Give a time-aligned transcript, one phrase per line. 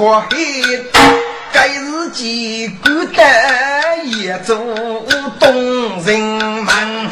[0.00, 0.62] 阔黑，
[1.52, 4.56] 该日记孤单也做
[5.38, 7.10] 动人门。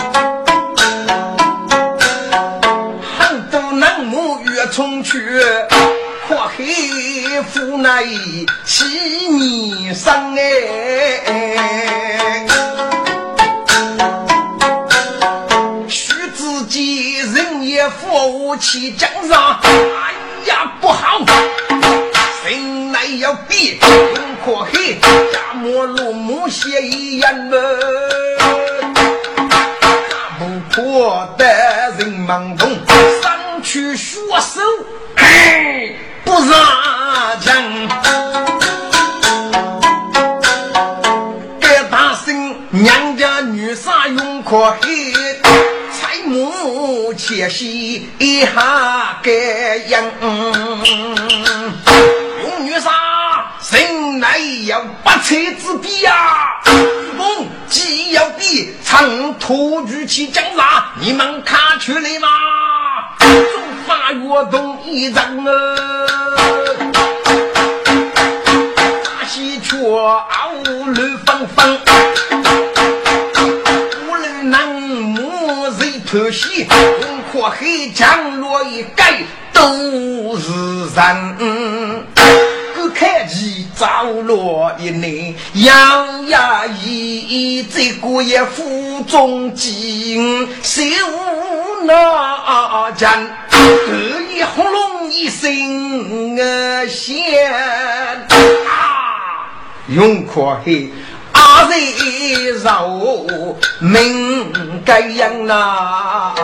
[3.19, 5.39] 很多南母越冲去。
[6.27, 8.03] 阔黑夫乃
[8.65, 8.87] 七
[9.29, 10.41] 年生哎，
[15.89, 19.69] 须自己人也富气江上，哎
[20.47, 21.21] 呀不好，
[23.17, 27.57] 要比用阔黑家母路母血一样么，
[30.39, 31.45] 不破的
[31.99, 32.69] 人懵懂，
[33.23, 34.61] 上去学手
[35.17, 35.95] 哎。
[36.25, 36.51] 不让
[37.41, 37.49] 讲，
[41.59, 45.15] 该大声娘家女婿用可黑，
[45.91, 50.05] 财母且息一下该样。
[55.81, 56.61] 比呀，
[57.17, 62.29] 公既要比长途举起江山，你们看出来吗？
[63.19, 63.39] 中
[63.87, 65.53] 发越动一张啊，
[69.05, 70.53] 大喜鹊傲
[70.95, 71.79] 绿芳芳，
[74.09, 79.23] 无论南母谁偷袭，红火黑降落一盖
[79.53, 80.51] 都是
[80.95, 81.98] 人。
[83.79, 90.19] 个开起着落一年，养呀一这个也腹中饥，
[90.63, 90.83] 受
[91.85, 93.47] 那战。
[93.51, 96.37] 得意轰隆一声
[96.89, 97.17] 响
[98.67, 98.71] 啊，
[99.89, 100.91] 用可黑
[101.33, 101.75] 阿贼
[102.63, 102.89] 绕
[103.81, 106.35] 命该样呐，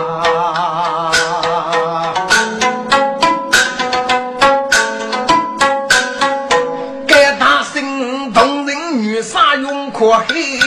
[10.04, 10.58] 杀用可黑，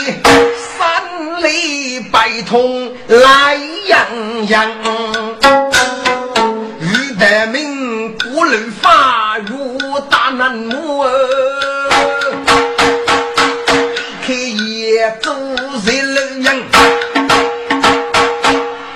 [0.78, 3.56] 三雷百通来
[3.88, 4.72] 洋洋。
[7.20, 9.78] 得名古人发如
[10.10, 11.04] 大南木，
[14.26, 15.36] 开业做
[15.86, 16.56] 人人样，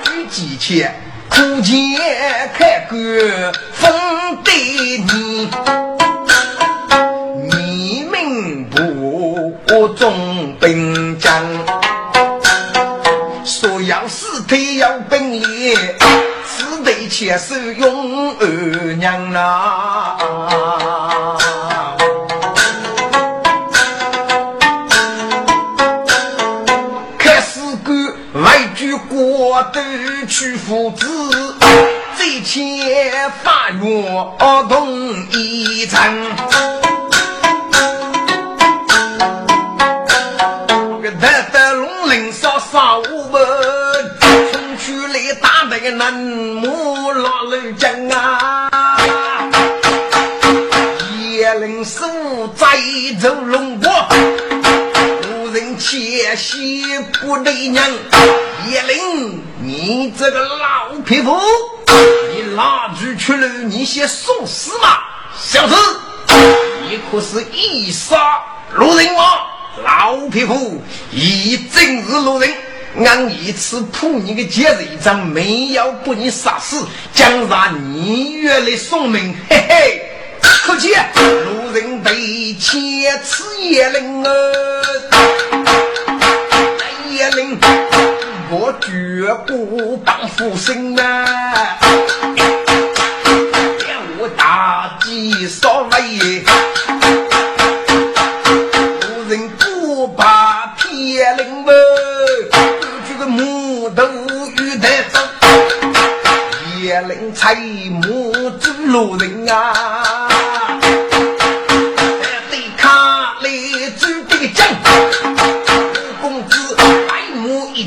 [0.04, 0.96] 举几千
[1.30, 1.98] 苦尽
[2.54, 3.00] 开官
[3.74, 3.92] 封
[4.44, 4.54] 对
[5.00, 5.50] 你，
[7.50, 10.14] 你们不中
[10.62, 11.44] 兵将，
[13.44, 15.76] 所要死腿要本领。
[16.84, 18.48] 对牵手永二
[18.98, 20.18] 娘呐，
[27.20, 29.80] 开始干外举国都
[30.28, 31.06] 去父子，
[32.18, 34.04] 最前发愿
[34.68, 34.98] 同
[35.32, 36.02] 一层，
[45.92, 48.70] 南母老人家啊，
[51.20, 52.66] 叶灵师傅在
[53.20, 53.90] 走龙国，
[55.28, 56.84] 无人窃喜
[57.22, 57.86] 不对娘。
[58.70, 61.38] 叶灵，你这个老匹夫，
[62.34, 63.48] 你哪句出来？
[63.66, 65.00] 你先送死嘛！
[65.38, 65.76] 小子，
[66.90, 68.42] 你可是一杀
[68.76, 69.22] 路人吗？
[69.84, 70.82] 老匹夫，
[71.12, 72.50] 一正是路人。
[72.98, 80.02] 俺一次扑你个节日一张，没有把你杀死，将让你月来送命，嘿嘿，
[80.42, 80.94] 可惜
[81.46, 82.78] 路人被切
[83.24, 84.32] 齿叶灵啊，
[87.10, 87.58] 叶灵
[88.50, 91.80] 我绝不帮夫生啊，
[94.20, 96.44] 我大计所为。
[107.42, 110.38] 财母之路人啊，
[112.52, 113.50] 对卡来
[113.98, 114.68] 走这个将，
[116.22, 117.20] 公子来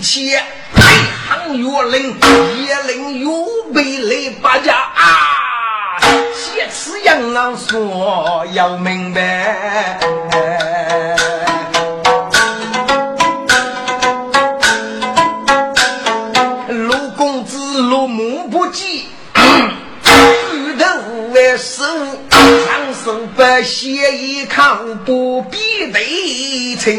[0.03, 0.33] 起
[0.75, 0.83] 北
[1.29, 2.17] 行岳林，
[2.67, 3.29] 叶林岳
[3.73, 6.01] 北来八家啊，
[6.35, 10.01] 写词杨郎说要明白。
[21.82, 25.59] 为师长生不写一康不必
[25.93, 26.94] 对称。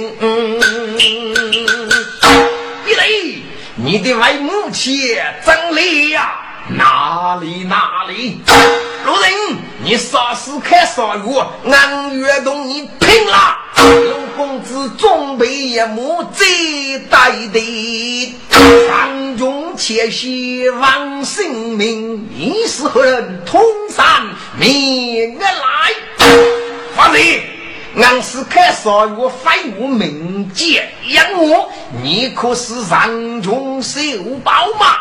[2.85, 3.37] 一雷，
[3.75, 6.41] 你的外母亲真累呀？
[6.69, 8.41] 哪里哪里？
[9.05, 11.71] 路人，你啥时开啥月？
[11.71, 13.57] 俺月同你拼了！
[13.77, 18.35] 陆公子准备一幕最大的，
[18.87, 23.43] 上中且希望性命，你是何人？
[23.45, 24.23] 通山
[24.57, 25.47] 命来，
[26.95, 27.54] 发令。
[27.97, 31.71] 俺是开少月废物名节养我，
[32.03, 33.99] 你可是上中受
[34.43, 34.97] 报吗？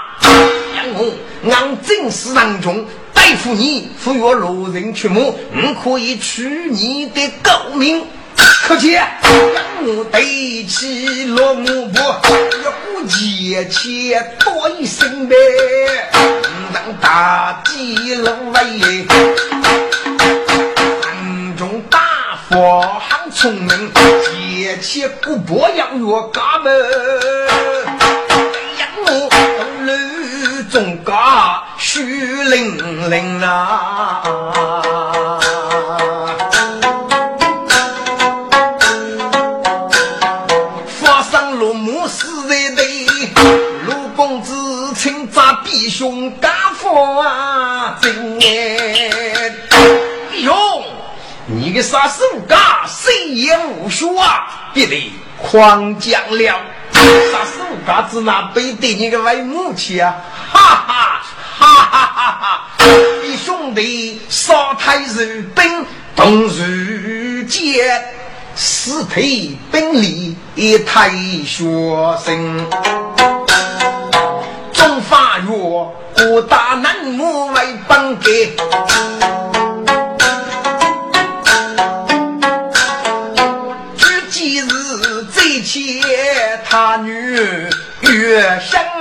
[0.77, 1.13] 养我，
[1.51, 8.07] 俺正是上中对付你，赴约路人去目，我可以取你的狗命。
[8.67, 15.35] 可见养我对起落幕不，一股节气多一声呗，
[16.73, 19.05] 让大地龙威。
[22.57, 23.93] 我很聪明，
[24.63, 26.73] 节气古柏养月家门，
[28.79, 29.29] 养我
[29.83, 32.05] 路中家虚
[32.45, 34.23] 灵灵啊！
[41.01, 43.09] 发生落幕是在对，
[43.85, 44.55] 陆公子
[44.95, 49.51] 请扎弟兄家父啊，真哎，
[51.75, 52.57] 个杀手家
[52.87, 54.71] 谁也无说啊！
[54.73, 55.13] 别得
[55.43, 56.61] 狂讲了，
[56.93, 60.15] 杀手家子那背对你个外母亲啊！
[60.53, 61.23] 哈哈
[61.59, 62.69] 哈哈哈哈！
[63.23, 65.85] 弟兄弟杀太日本
[66.15, 68.03] 同日间，
[68.55, 70.37] 死退本领
[70.87, 71.11] 太
[71.45, 71.65] 学
[72.25, 72.67] 生，
[74.73, 75.49] 中法院
[76.17, 78.57] 各大南母为本给。
[88.35, 88.94] 越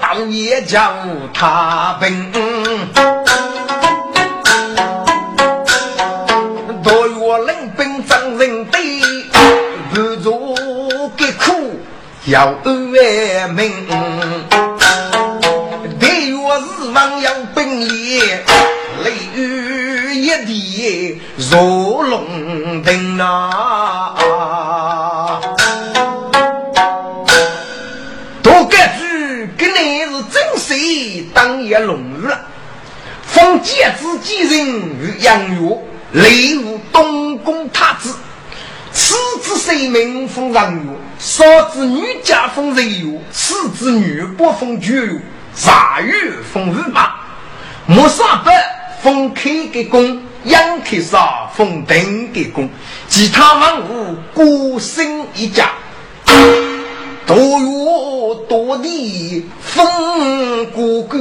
[0.00, 0.94] 当夜将
[1.34, 2.32] 他本。
[6.82, 8.80] 多月冷本张人对，
[9.92, 10.54] 不如
[11.16, 11.80] 给苦
[12.26, 13.70] 要为民。
[13.88, 14.11] 雷
[33.62, 34.66] 封建之继人
[34.98, 35.78] 于杨岳，
[36.10, 38.12] 雷武东宫太子，
[38.92, 40.80] 次子谁名封上月，
[41.20, 45.22] 少子女家封人月，次子女不封九月，
[45.54, 46.12] 啥月
[46.52, 47.12] 封五马。
[47.86, 48.52] 莫沙伯
[49.00, 52.68] 封开给公，杨开沙封丁给公，
[53.06, 55.70] 其他万物孤身一家，
[57.26, 61.20] 多月多地封孤官，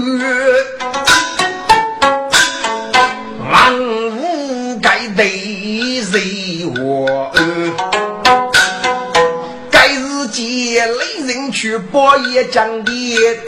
[11.61, 13.39] 去报也讲的。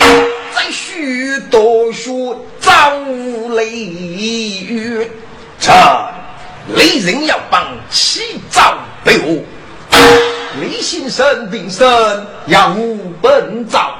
[0.53, 2.71] 再许多说遭
[3.55, 5.09] 雷雨，
[5.59, 5.71] 这
[6.75, 9.41] 雷人要帮起早备我。
[10.61, 11.87] 雷先生病身
[12.45, 13.97] 要无本早，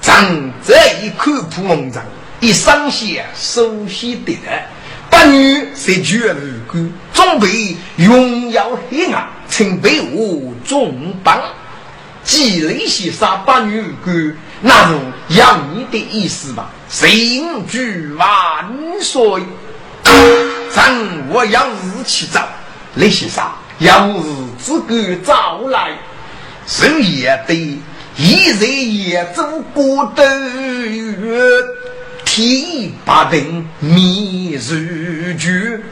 [0.00, 0.26] 咱
[0.66, 2.02] 这一口破蒙章，
[2.40, 4.50] 一上线首先得的。
[5.08, 11.40] 八女是绝路官，准备荣耀黑暗，请备我重帮。
[12.24, 14.36] 积雷先生八女官。
[14.60, 15.00] 那如
[15.36, 16.70] 要你的意思吧？
[16.88, 18.28] 行举万
[19.00, 19.42] 岁，
[20.72, 22.46] 朕我要日去找
[22.94, 23.44] 李先生，
[23.78, 24.22] 要日
[24.56, 25.98] 子个早来，
[26.66, 27.80] 是也得
[28.16, 29.42] 一日也走
[29.74, 31.40] 过的月，
[32.24, 35.82] 提八定密日句，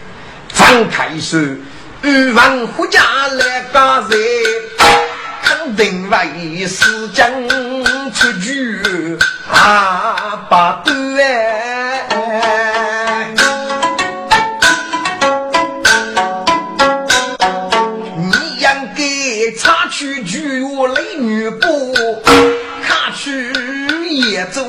[0.55, 1.39] 张开手，
[2.03, 4.19] 欲望回家来干人，
[5.77, 7.31] 定为是将
[8.13, 9.19] 出局。
[9.53, 10.93] 啊，把对
[18.17, 19.03] 你应该
[19.59, 21.95] 擦去菊花泪女不，
[22.83, 23.53] 看去
[24.09, 24.63] 也走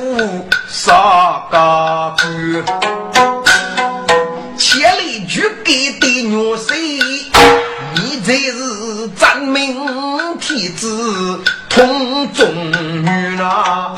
[0.68, 2.24] 啥个步？
[4.58, 7.31] 千里去给的女婿，
[8.32, 9.76] 你是真命
[10.40, 12.48] 天子同中
[13.02, 13.92] 女哪！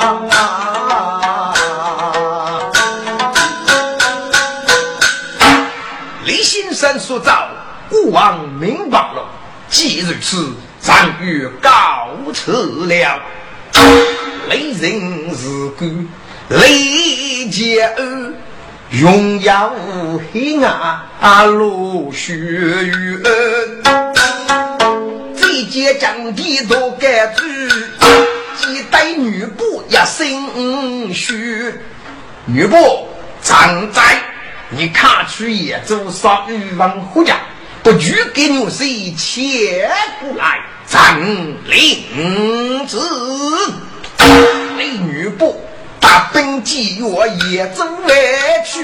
[6.25, 6.73] 李先。
[6.73, 7.47] 生所造，
[7.87, 9.29] 孤王明白了。
[9.69, 13.21] 既如此，咱欲告辞了。
[14.49, 16.07] 雷人是官，
[16.49, 18.35] 雷杰恩，
[18.89, 19.71] 荣耀
[20.33, 20.59] 黑
[21.21, 24.02] 暗落雪雨恩。
[25.63, 27.45] 这件将地都该住，
[28.57, 31.73] 几代女部也心虚。
[32.45, 33.07] 女部
[33.41, 34.01] 常在。
[34.69, 37.37] 你看去也做杀欲望虎家，
[37.81, 39.89] 不拘给牛谁牵
[40.19, 41.17] 过来，咱
[41.65, 42.99] 领子
[44.75, 45.63] 美女布
[45.99, 47.05] 大兵几月
[47.51, 48.81] 也走来去，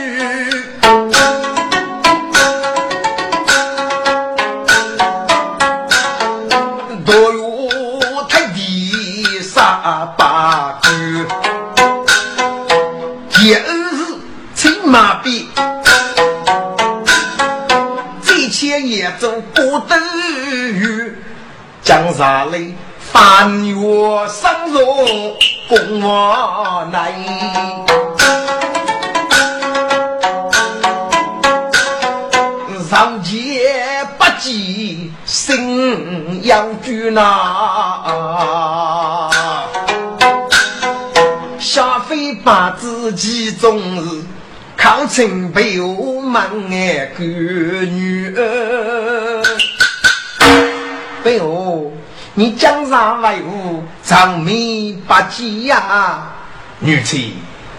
[19.20, 19.98] 也走不得
[20.72, 21.14] 雨，
[21.82, 23.76] 江山里翻越
[24.30, 24.82] 生若
[25.68, 27.14] 共我难。
[32.90, 37.22] 上街不及心养居呐，
[41.60, 44.24] 下飞把自己终日。
[44.82, 49.44] 靠亲陪我门爱个女儿，
[51.24, 51.92] 陪我
[52.36, 56.28] 你江上为伍长命不吉呀！
[56.78, 57.32] 女婿，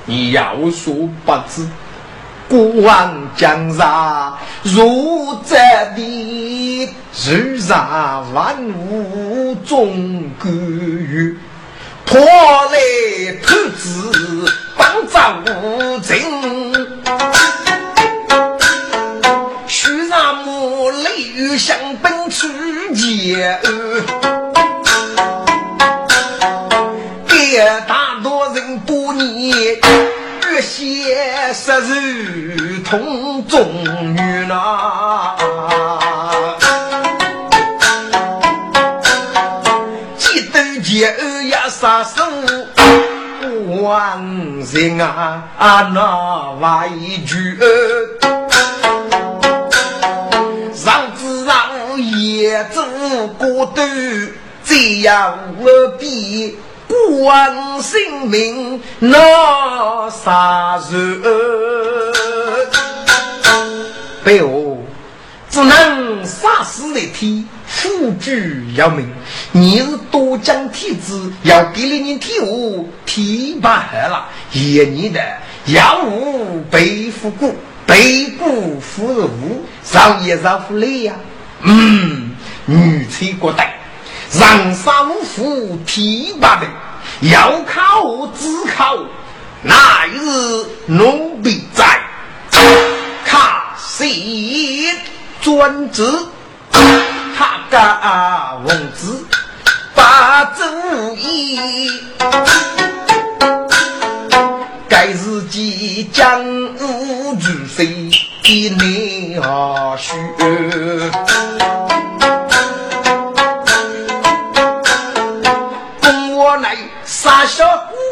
[0.05, 0.93] 你要说
[1.25, 1.65] 不知，
[2.49, 5.57] 古往江上如这
[5.95, 8.57] 地，世上万
[8.91, 11.39] 物终归于。
[12.05, 15.17] 破来兔子帮着
[15.47, 16.19] 无情，
[27.29, 29.79] 给大多人多年，
[30.51, 31.17] 越写
[31.53, 33.67] 十日同中
[34.15, 35.37] 女呐。
[41.69, 42.27] 杀生
[43.81, 44.21] 万
[44.73, 46.91] 人啊，那外
[47.25, 47.57] 句，
[50.85, 52.83] 让子让也走
[53.41, 53.83] 过头，
[54.63, 61.23] 这样何必不问性命那杀人？
[64.23, 64.77] 背后
[65.49, 67.49] 只能杀死的天。
[67.67, 69.09] 富居要命，
[69.53, 72.47] 你是多江天子，要给了你天下
[73.07, 75.21] 提拔好了，也你的
[75.67, 77.55] 要无背负过，
[77.87, 81.15] 背负富是无，上也上富累呀。
[81.63, 82.30] 嗯，
[82.71, 83.75] 女才国代，
[84.33, 86.69] 人生无福提拔的，
[87.23, 88.97] 要靠自靠，
[89.63, 92.01] 哪日奴婢在，
[93.27, 94.87] 卡谁
[95.43, 96.05] 专职？
[97.37, 99.27] 他家王子
[99.93, 100.63] 把主
[101.17, 101.91] 意，
[104.89, 106.41] 该日即将
[106.79, 108.09] 无主谁
[108.45, 109.97] 的内何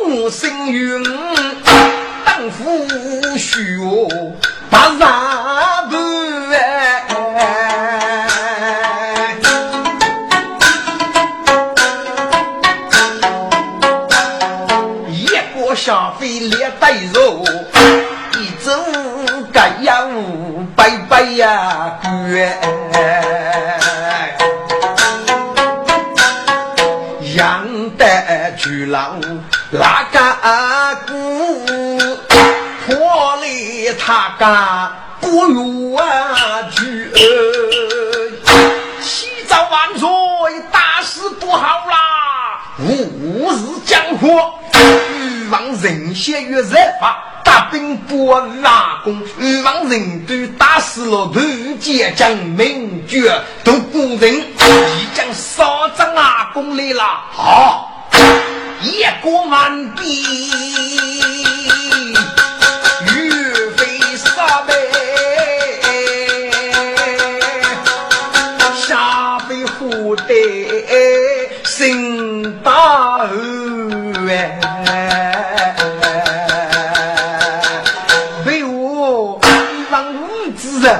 [0.09, 1.05] 孤生云，
[2.25, 2.88] 当夫
[3.37, 4.09] 婿哦，
[4.71, 4.79] 把
[15.77, 17.45] 杀不费列带肉，
[18.38, 18.73] 一走
[19.53, 20.09] 该要
[20.75, 22.57] 拜拜呀，绝。
[27.37, 29.21] 养得巨狼
[29.70, 30.18] 那个
[31.06, 31.66] 姑，
[32.87, 36.04] 破里他个不如啊
[36.70, 37.12] 去。
[39.02, 40.08] 七早万岁，
[40.72, 42.62] 大事不好啦！
[42.78, 44.40] 吾日江湖，
[44.72, 47.22] 欲望人血与热发。
[47.44, 55.64] 大兵不拉弓，欲望人都打死了，团结将名绝，都古人已将杀
[55.96, 57.02] 张阿公来了。
[57.32, 57.98] 好，
[58.83, 61.27] 夜过满地。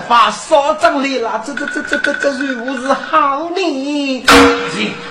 [0.09, 4.25] 发烧张来了，这这这这这这如何是好呢？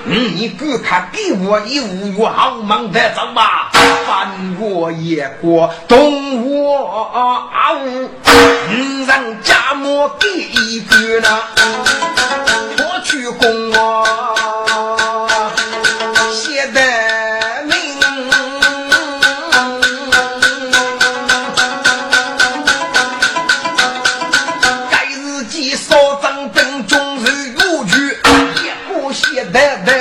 [0.05, 3.71] 嗯，你赶快给我一五月好忙的走吧，
[4.05, 7.49] 翻过野过东我
[8.69, 11.39] 嗯，让家母给一个呢，
[12.77, 13.71] 我去供
[29.53, 29.87] 我。
[29.87, 29.96] 高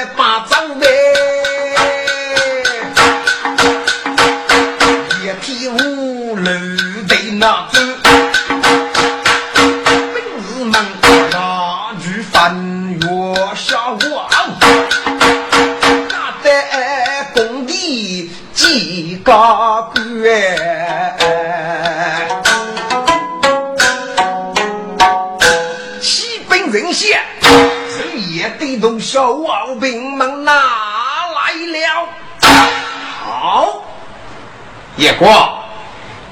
[34.97, 35.63] 叶光，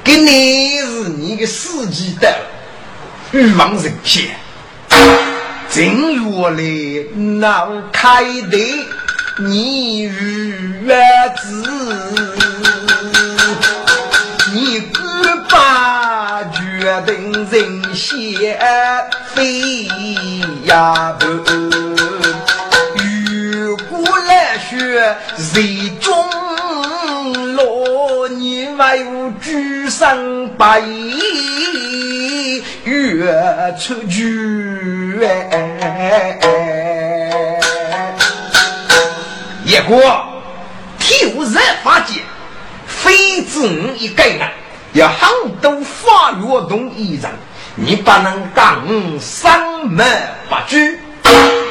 [0.03, 2.35] 给你是你的司机的
[3.31, 4.31] 欲望人县，
[5.71, 6.63] 正如我的
[7.15, 8.57] 脑开的，
[9.41, 10.97] 你与月
[11.43, 11.63] 子。
[14.55, 18.59] 你敢把决定人先
[19.35, 19.87] 飞
[20.63, 21.27] 呀不？
[22.95, 24.79] 如果来说
[25.37, 26.15] 谁中
[28.77, 30.81] 落，你为我举身白
[32.85, 36.39] 月出局哎！
[39.65, 40.25] 一个
[40.99, 42.21] 天热发节。
[42.87, 44.41] 非子一个人，
[44.93, 47.31] 要很多法律动一人，
[47.75, 48.87] 你不能讲
[49.21, 50.07] 三门
[50.49, 50.99] 八句，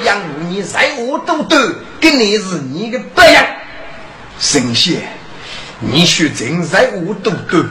[0.04, 1.58] 养你在我都都，
[2.00, 3.44] 跟你是你的不一样。
[4.40, 5.02] 神仙，
[5.86, 7.62] 你说真在我都都，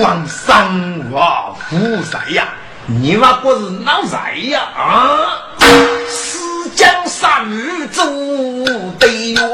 [0.00, 0.66] 光三
[1.10, 2.48] 王菩萨呀，
[2.86, 5.18] 你妈不是闹财呀啊？
[6.08, 8.02] 四江三女走
[8.98, 9.36] 对月。
[9.36, 9.44] 忠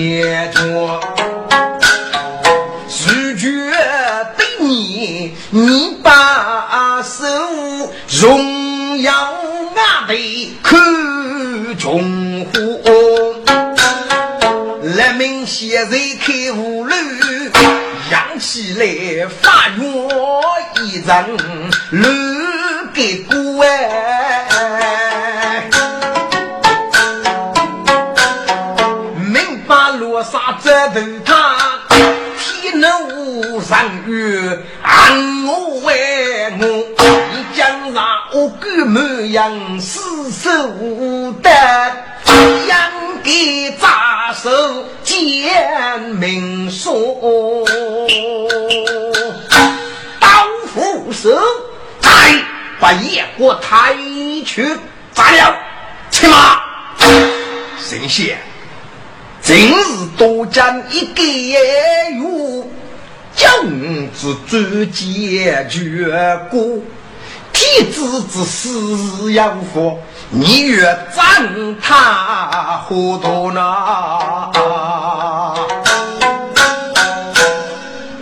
[0.00, 1.00] 真先着，
[2.88, 3.70] 拒绝
[4.38, 7.26] 对你，你把手
[8.22, 9.12] 荣耀
[9.76, 12.56] 俺的看中乎？
[14.82, 16.94] 人民现在开无路，
[18.10, 19.84] 扬起来发愿
[20.82, 21.36] 一人
[21.90, 22.08] 路
[39.32, 40.50] 样，死守
[41.42, 41.50] 的，
[42.26, 44.50] 应给扎手
[45.02, 47.64] 见明说，
[50.18, 50.28] 刀
[50.72, 51.30] 斧手，
[52.00, 52.10] 再
[52.80, 53.94] 把夜国抬
[54.44, 54.76] 去
[55.14, 55.54] 炸了，
[56.10, 56.62] 去马，
[57.78, 58.38] 神仙。
[59.42, 59.74] 今日
[60.16, 61.58] 多将一个月，
[63.34, 66.60] 君子专解决过，
[67.60, 69.98] 妻子之死要活，
[70.30, 70.82] 你越
[71.14, 73.60] 赞他糊涂呢？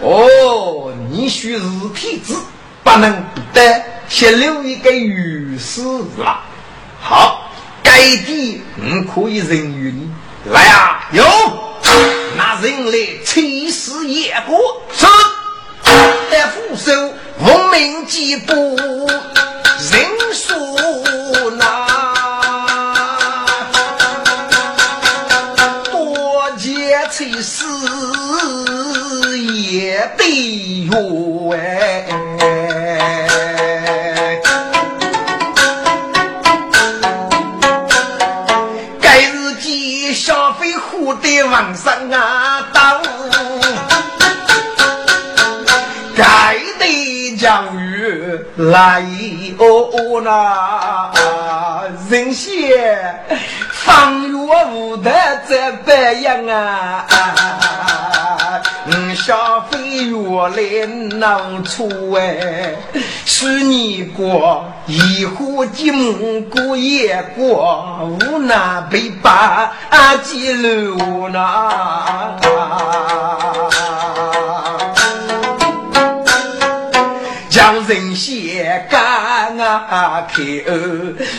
[0.03, 2.35] 哦，你须是妻子，
[2.83, 6.40] 不能得，先留一个余死了。
[7.01, 7.48] 好，
[7.81, 7.92] 该
[8.27, 10.11] 地你可以任于。
[10.46, 11.22] 来啊，有，
[12.37, 14.59] 拿人来吹死野火，
[14.92, 15.07] 是。
[16.30, 16.92] 的富手
[17.40, 18.76] 文明几步，
[19.90, 20.00] 人
[20.32, 20.56] 说
[21.56, 21.62] 那
[25.90, 27.64] 多结炊事
[29.62, 30.24] 也得
[30.92, 31.27] 用
[49.92, 53.22] 哦那人先
[53.72, 55.11] 方月无得
[55.48, 57.07] 这白样啊。
[59.14, 60.16] 消费越
[60.48, 62.72] 来能出哎，
[63.27, 69.72] 是你过一户金过夜过，无奈被把
[70.22, 72.38] 记录那。
[77.68, 80.42] 将人血干啊口，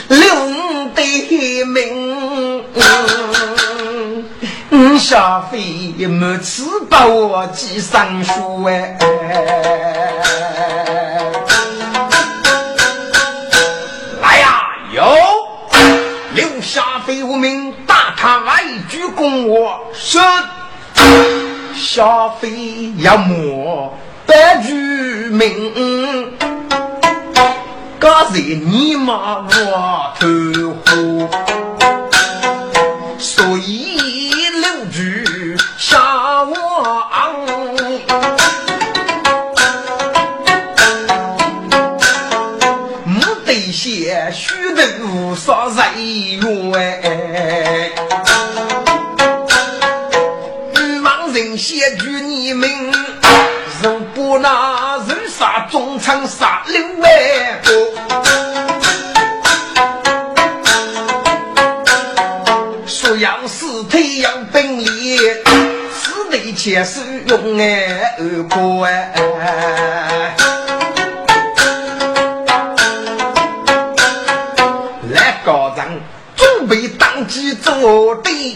[0.09, 0.27] 留
[0.93, 2.63] 得命。
[4.99, 8.95] 小飞没吃把我记上书哎，
[14.21, 14.61] 来呀，
[14.93, 15.03] 有
[16.35, 20.19] 刘小飞无名，大唐外举攻我，是
[21.73, 23.97] 小飞要莫
[24.29, 24.73] 白举
[25.31, 26.31] 名，
[27.99, 30.27] 刚才你骂我头
[30.85, 31.27] 虎，
[33.17, 33.89] 所以。
[35.77, 36.53] 杀我
[37.11, 37.33] 昂，
[43.05, 45.75] 没得些虚头杀人
[46.71, 47.91] 冤，
[50.75, 52.91] 欲望人先举你命，
[53.81, 57.09] 如不那人杀中场杀六万。
[62.85, 64.87] 说要死腿要本领。
[66.41, 70.35] 一切是用爱而过哎，
[75.11, 75.85] 来高人
[76.35, 78.55] 准备当机做的，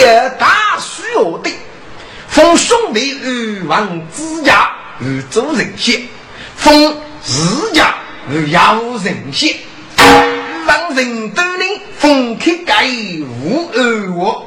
[0.00, 1.50] 布给大需要的，
[2.28, 6.00] 奉兄弟欲望之家而做人先，
[6.56, 7.94] 奉自家
[8.30, 11.64] 而要人先，欲望人多呢，
[11.98, 12.86] 奉开盖
[13.44, 14.46] 无二我，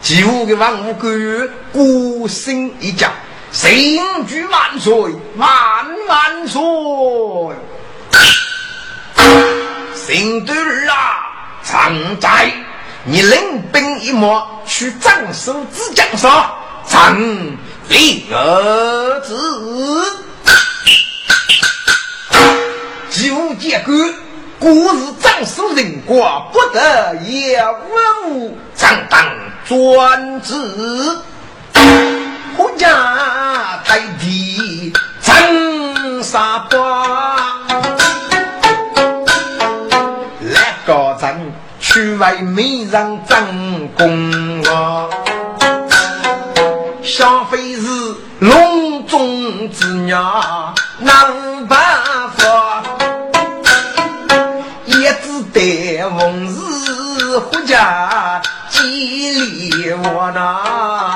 [0.00, 1.10] 几乎的万物归
[1.72, 3.10] 孤身一家。
[3.50, 3.70] 神
[4.26, 4.92] 举万岁，
[5.36, 5.48] 万
[6.06, 6.62] 万岁！
[9.94, 11.20] 神队儿啊，
[11.62, 12.50] 常在，
[13.04, 16.54] 你领兵一马去斩首之江上，
[16.86, 17.16] 斩
[17.88, 19.36] 立儿子。
[23.10, 23.92] 就结果，
[24.60, 29.24] 故日斩首人过不得也文武常当
[29.66, 30.54] 专职。
[32.56, 37.41] 国家太地真沙巴，
[41.92, 45.06] 去为美人争功啊！
[47.02, 47.82] 小妃是
[48.38, 51.78] 隆中之娘，难办
[52.34, 52.82] 法，
[54.86, 61.11] 也只得逢日回家吉利我那。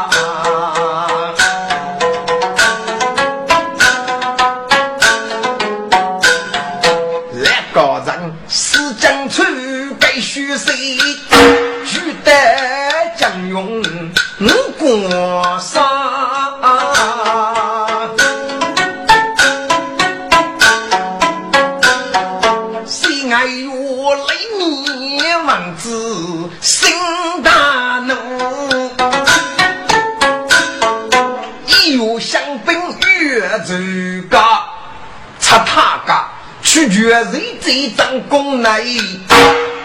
[37.07, 38.83] 拒绝人这张功来，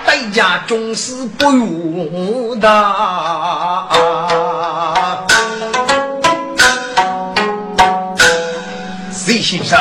[0.04, 2.68] 代价总是不用的。
[9.14, 9.78] 谁先生？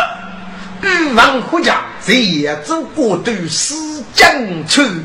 [0.82, 4.30] 欲望回家，在野州过渡死江
[4.66, 5.02] 村，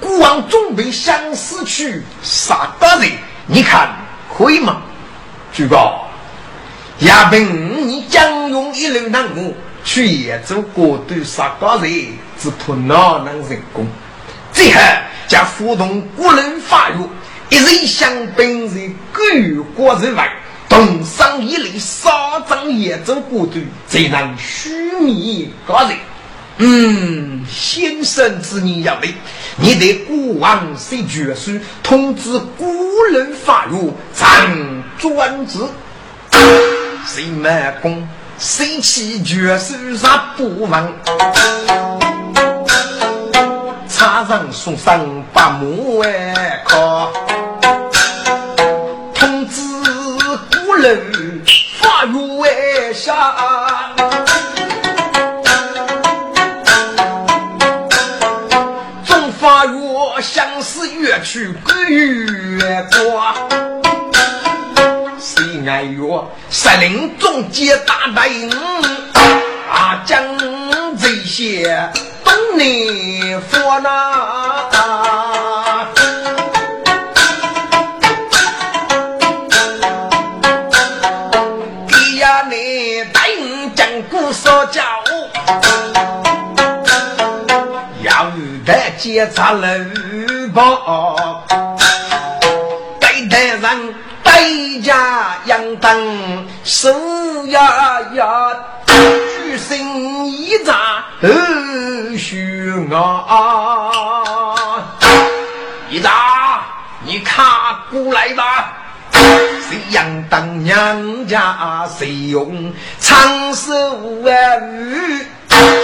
[0.00, 3.12] 孤王准备相思去杀大人，
[3.46, 3.94] 你看
[4.36, 4.82] 可以吗？
[5.52, 6.08] 举报。
[6.98, 9.54] 亚平，你将用一路难过
[9.84, 11.90] 去野州过渡杀大人，
[12.38, 13.86] 只怕哪能成功？
[14.52, 14.80] 最后
[15.26, 17.08] 将发动国人发育，
[17.48, 20.30] 一人降本人，各有国人外。
[20.68, 25.98] 东上一类杀张野州部队，才能虚灭高人。
[26.58, 29.12] 嗯，先生之言要对，
[29.56, 35.58] 你得国王谁决书通知古人发育，常专职。
[37.04, 38.06] 谁满功，
[38.40, 40.90] 谁起决书杀不亡。
[43.86, 44.98] 插上送上
[45.30, 47.12] 八木哎靠。
[50.80, 51.42] 人
[51.78, 53.34] 发如为啥？
[59.04, 63.89] 总发如相思越去越过。
[65.62, 66.00] 谁爱月
[66.50, 68.30] 率领众皆大败
[69.70, 70.24] 啊，将
[70.96, 71.90] 这些
[72.24, 73.90] 东南佛那。
[88.98, 89.66] 接查楼
[90.52, 91.42] 报，
[93.00, 95.29] 对待人对家
[95.76, 95.96] 当
[96.64, 96.90] 手
[97.46, 98.54] 呀呀，
[98.86, 103.92] 举身一扎二须啊！
[105.90, 106.62] 一扎，
[107.04, 107.44] 你看
[107.90, 108.72] 过来吧。
[109.12, 113.72] 谁养当娘家，谁用长寿
[114.24, 114.30] 啊？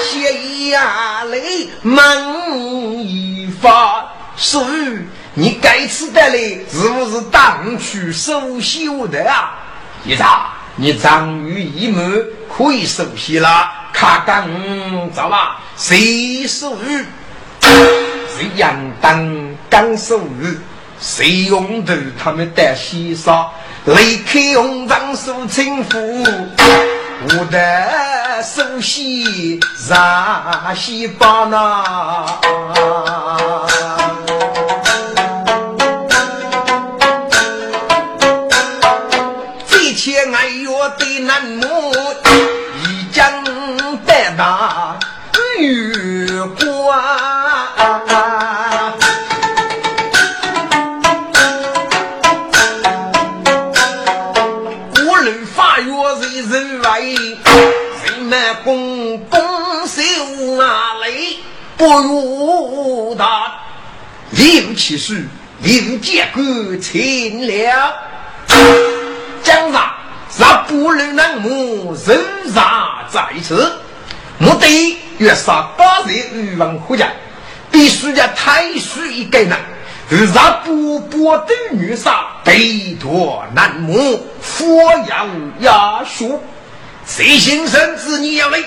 [0.03, 2.05] 血压泪满
[2.99, 4.99] 一发，所以
[5.35, 9.59] 你该吃的嘞，是不是当去收修的啊？
[10.07, 12.01] 一查，你张于一目
[12.57, 13.49] 可以收息了。
[13.93, 14.47] 卡刚
[15.11, 17.05] 走吧，谁收鱼？
[17.61, 19.27] 谁养当
[19.69, 20.57] 刚收鱼？
[21.01, 21.93] 谁用头
[22.23, 23.49] 他们带西沙？
[23.85, 26.25] 离开红掌手轻抚，
[27.23, 31.85] 我的手心热西巴那。
[64.87, 65.25] 其事，
[65.63, 66.41] 另结果
[66.81, 67.93] 清了。
[69.43, 69.93] 江上
[70.39, 72.17] 让不能难目，人
[72.55, 73.73] 杀在此，
[74.39, 77.09] 目的要杀八人欲望回家，
[77.69, 79.59] 必须将太师一个人，
[80.33, 85.27] 让不波的女杀，背夺难目，佛要
[85.63, 86.41] 压书，
[87.05, 88.61] 谁心生子你要来？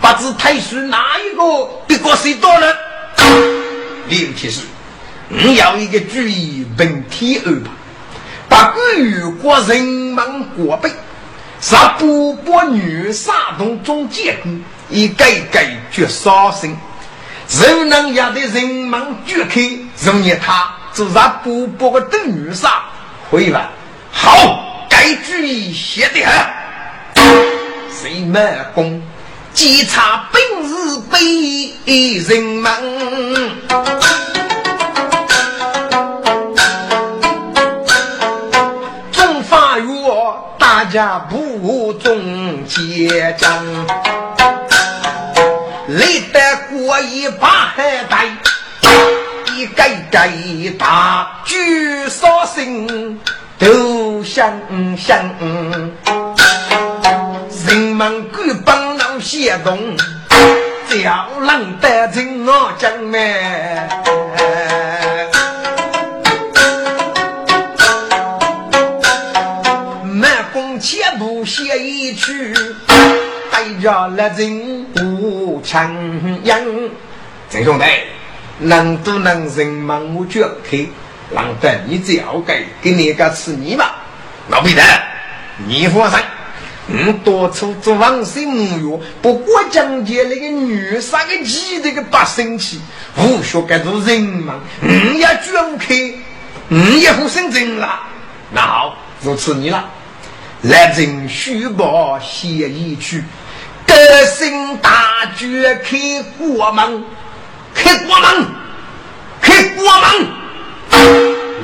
[0.00, 2.66] 不知太师哪一个比过谁多呢？
[4.08, 4.62] 刘提示，
[5.28, 7.70] 你要一个主意，问题安排，
[8.48, 8.80] 把国
[9.42, 10.16] 国人民
[10.56, 10.88] 过背，
[11.60, 14.52] 杀不波女杀动中结果，
[14.88, 16.76] 一改改绝杀生，
[17.48, 18.92] 人能压的人民
[19.26, 19.60] 绝开，
[20.04, 22.84] 容易他就让不波个等女杀
[23.28, 23.68] 回来。
[24.12, 26.34] 好，该主意写得很，
[27.90, 29.02] 谁满功？
[29.52, 31.18] 稽查本日被
[32.20, 32.70] 人们，
[40.90, 43.64] 家不中结账，
[45.88, 48.26] 累得过一把海带，
[49.54, 50.30] 一盖盖
[50.78, 53.20] 大举杀心
[53.58, 54.52] 都想
[54.96, 55.18] 想，
[57.66, 58.86] 人们各帮。
[59.18, 59.96] 谢东
[60.88, 63.18] 叫人得进我江门，
[71.44, 72.54] 写一曲，
[73.50, 75.94] 带着来人不强
[76.44, 76.90] 硬。
[77.50, 77.84] 陈兄弟，
[78.58, 80.86] 能都能人忙我就开，
[81.32, 84.02] 让得你只要给给你个吃你吧。
[84.48, 84.82] 老彼得，
[85.66, 86.18] 你放心，
[86.88, 92.80] 嗯，多出做王生母药，不过讲解那个女杀个鸡这个不生气，
[93.16, 95.94] 无学该做人忙，嗯，也绝不开，
[96.68, 98.00] 嗯，也不生真了。
[98.52, 99.88] 那好，就吃你了，
[100.68, 103.22] 来人虚报协议去，
[103.86, 107.04] 德兴大举开国门，
[107.72, 108.46] 开国门，
[109.40, 110.28] 开国门，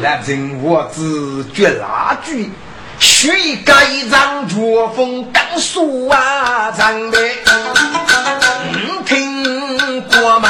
[0.02, 2.48] 来人我自绝蜡炬。
[3.00, 3.74] 须盖
[4.08, 7.18] 张作风刚肃啊，长的
[9.04, 10.48] 听过吗？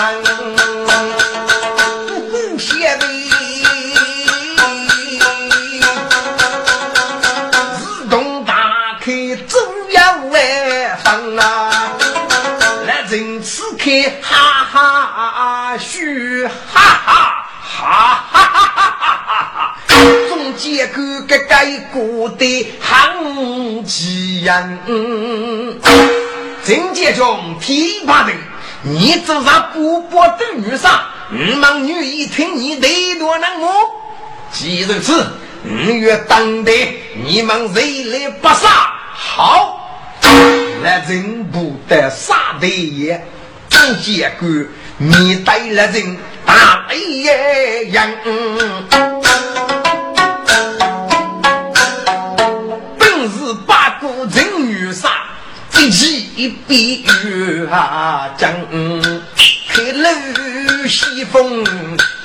[14.22, 19.76] 哈哈啊嘘哈哈哈哈哈哈哈哈
[20.28, 25.78] 中间哥个该过的很急人嗯
[26.62, 28.32] 金界中提拔的
[28.82, 33.68] 你这娃不不等于杀你们女一听你得多难过
[34.52, 35.26] 既如此
[35.64, 36.72] 五月等待
[37.24, 38.92] 你们谁来不杀？
[39.14, 39.78] 好
[40.82, 43.24] 来人不得杀的也。
[44.98, 46.16] 你带了人
[46.46, 47.26] 打一。
[52.98, 55.10] 本是八股人女杀，
[55.78, 58.52] 一起一比与下将。
[59.68, 60.08] 开了
[60.88, 61.64] 西风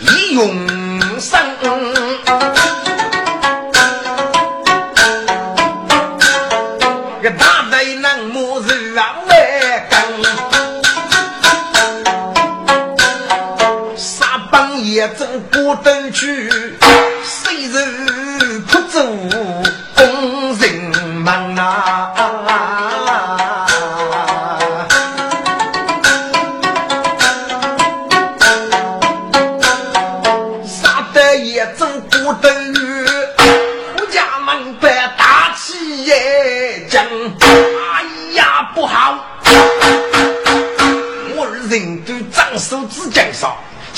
[0.02, 1.41] 一涌上。
[15.68, 16.50] 不等去，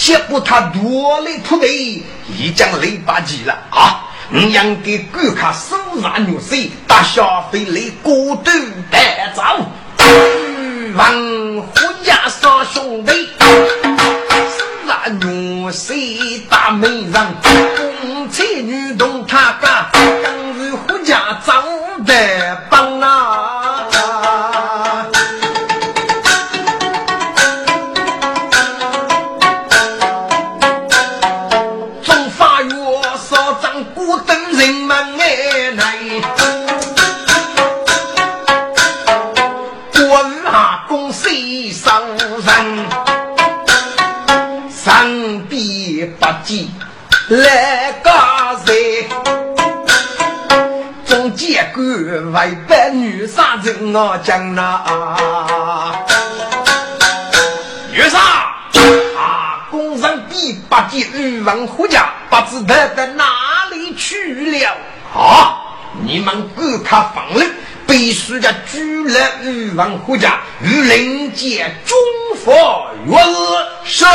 [0.09, 2.03] 结果他夺来土地，
[2.35, 4.09] 已将雷把急了啊！
[4.33, 8.51] 我应给顾客手上牛水，大消费来过度
[8.89, 9.43] 带走。
[10.95, 11.13] 王
[11.61, 13.11] 虎家三兄弟，
[13.83, 17.13] 手上牛水大美人，
[17.77, 19.91] 公才女同他家，
[20.23, 21.63] 刚是虎家长
[22.03, 22.55] 得
[47.27, 49.07] 来嘎谁？
[51.05, 55.93] 中间官外边女杀人啊，将啊
[57.91, 58.19] 女杀
[59.15, 63.25] 啊，工上第八届玉文护驾，不知他到哪
[63.71, 64.75] 里去了
[65.13, 65.55] 啊？
[66.03, 67.51] 你们各他房人，
[67.85, 71.95] 必须要拘来玉文护驾，与灵界中
[72.43, 73.23] 佛原
[73.83, 74.05] 是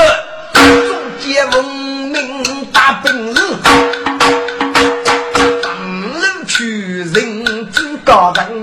[0.53, 0.65] 中
[1.21, 1.94] 间翁。
[2.73, 3.41] 大本事，
[5.63, 5.67] 上
[6.13, 8.54] 路去人之高人。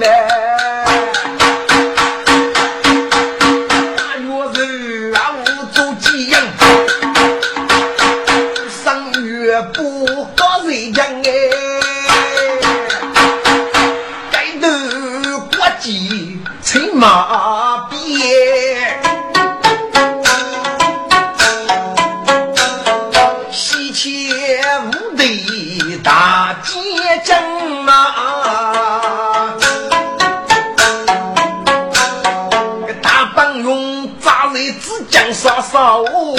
[35.82, 36.38] 杀杀我，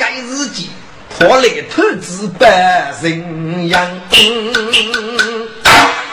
[0.00, 0.68] 该日记
[1.16, 3.88] 破来投资百人样。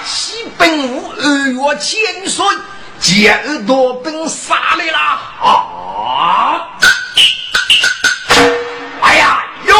[0.05, 2.45] 西本无二月千岁，
[2.99, 4.99] 接二多兵杀来了
[5.41, 6.69] 啊！
[9.01, 9.73] 哎呀，有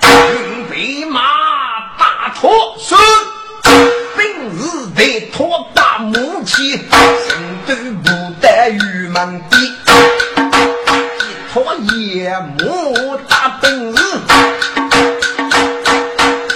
[0.00, 1.20] 准备马
[1.98, 2.94] 大拖是，
[4.16, 6.78] 本日得拖大木器，
[7.26, 7.36] 身
[7.66, 8.46] 都不得。
[11.58, 13.94] 我夜幕大灯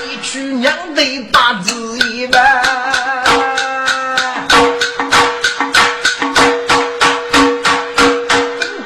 [0.04, 2.62] 一去娘的八字一半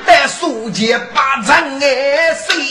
[0.06, 2.63] 在树街八咱爱谁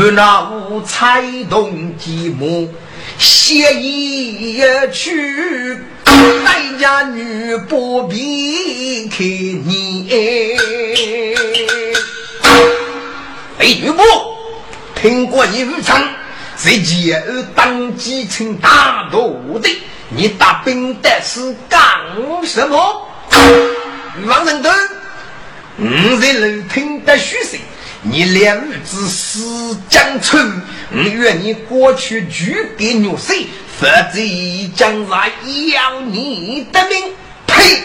[0.00, 2.68] 我那无才动寂寞，
[3.18, 10.08] 写一曲，待家女不必看你。
[13.58, 14.00] 哎，女不
[14.94, 16.00] 听过你武唱，
[16.54, 19.68] 在前儿当基层大都的，
[20.10, 21.80] 你打兵的是干
[22.44, 23.04] 什么？
[24.28, 24.70] 王仁德，
[25.76, 27.58] 我在楼听得虚声。
[28.02, 30.38] 你两日之死将出，
[30.92, 33.46] 我愿你过去拒给牛婿，
[33.76, 34.20] 否则
[34.76, 35.32] 将来
[35.72, 37.12] 要你的命。
[37.46, 37.82] 呸！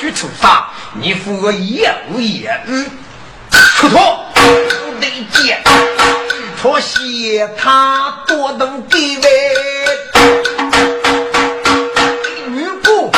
[0.00, 0.68] 许处杀，
[1.00, 2.84] 你负我有言语，
[3.50, 4.40] 出脱不
[5.00, 5.62] 得见，
[6.60, 9.22] 脱鞋他多能给位，
[12.46, 13.10] 女不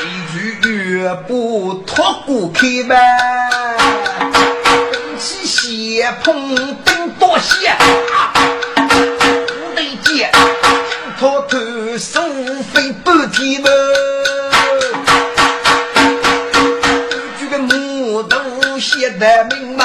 [0.00, 3.63] 一句越不脱骨开呗。
[6.22, 7.74] 碰灯多些，
[8.76, 10.30] 不得见，
[11.18, 11.58] 偷偷
[11.98, 12.20] 收
[12.72, 13.68] 费半天嘛。
[17.38, 18.38] 这个木头
[18.78, 19.84] 写的明码，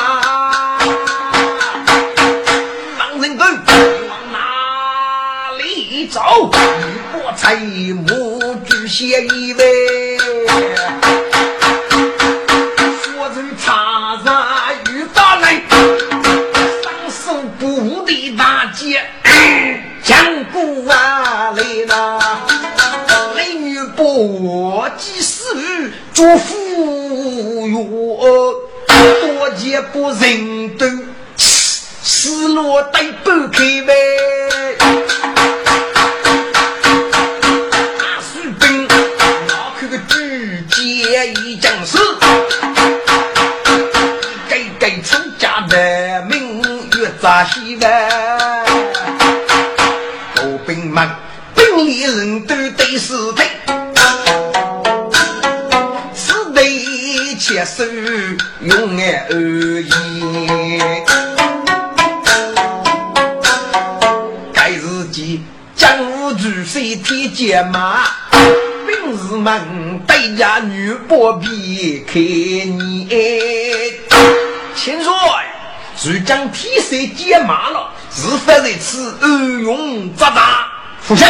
[2.97, 3.39] 让人问
[4.09, 6.49] 往哪里走？
[6.53, 6.57] 玉
[7.11, 10.18] 波彩木举写一位。
[26.13, 28.53] 祝福哟，
[28.87, 30.85] 多见不认得，
[31.37, 33.93] 失落带不开呗。
[37.97, 38.87] 大士兵，
[39.47, 41.97] 那可个举剑一将士，
[44.49, 46.61] 给给出家的命
[46.97, 48.28] 越扎西呗。
[57.69, 57.85] 接受
[58.61, 59.35] 用爱而
[59.79, 61.05] 言，
[64.51, 65.43] 该日记
[65.75, 68.07] 江湖主谁提剑马？
[68.87, 73.07] 兵士们对家女不必看你。
[74.75, 75.13] 听说
[75.95, 77.91] 谁将替谁解马了？
[78.11, 80.67] 是否在此暗用扎扎？
[81.01, 81.27] 父亲。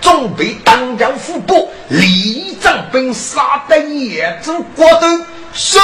[0.00, 5.06] 准备当家副部李长兵杀得眼珠光头，
[5.52, 5.80] 说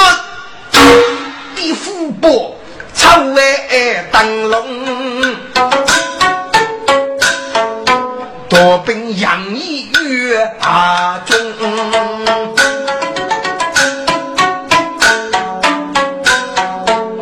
[1.55, 2.55] 地副部
[2.93, 3.41] 朝外
[4.11, 5.35] 灯笼，
[8.47, 11.37] 多兵杨义月阿中，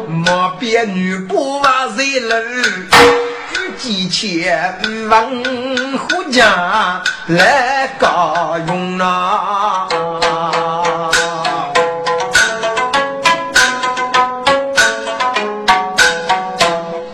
[0.08, 2.36] 莫别女不把人了。
[3.80, 4.78] 几千
[5.10, 5.28] 万
[5.98, 9.88] 户家来高用啊！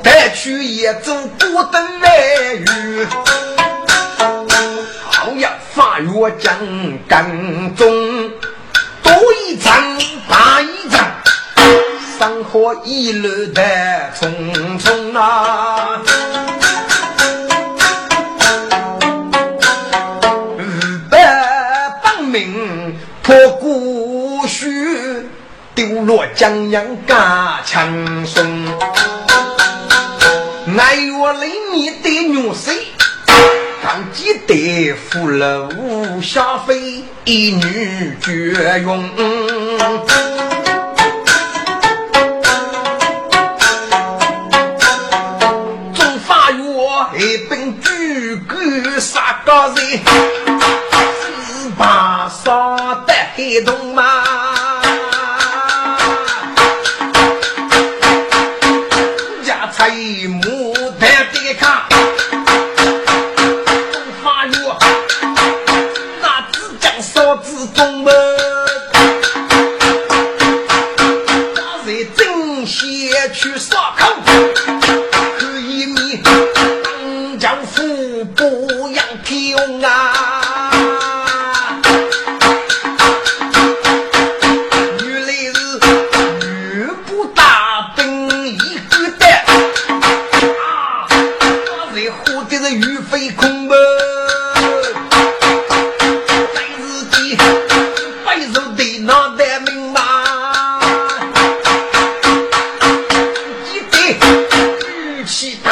[0.01, 3.05] 带去一走不得来雨，
[5.09, 6.09] 好呀，发月
[6.39, 6.55] 将
[7.05, 8.31] 干中，
[9.03, 9.13] 多
[9.45, 9.75] 一张
[10.29, 11.05] 大一张，
[12.17, 13.61] 山河一路的
[14.17, 16.01] 匆匆啊！
[26.39, 28.65] 江洋嘎枪声。
[30.77, 32.71] 爱我里你的女婿，
[33.83, 39.03] 刚记得付了无下费，一女绝用。
[45.93, 50.38] 中法院一本举个啥个人？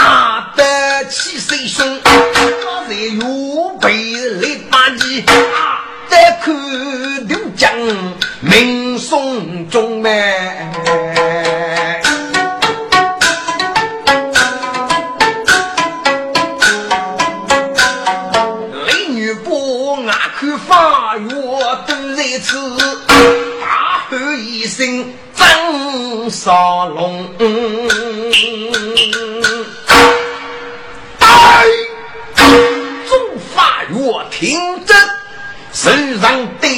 [0.07, 0.63] 打得
[1.09, 3.19] 气势雄，我这预
[3.81, 5.21] 备来把你
[6.07, 6.55] 再看
[7.27, 7.69] 刘江，
[8.39, 10.71] 名送中脉。